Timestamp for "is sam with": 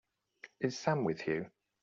0.61-1.27